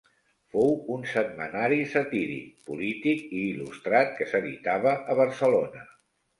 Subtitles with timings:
[0.53, 5.89] Fou un setmanari satíric, polític i il·lustrat que s'editava a Barcelona.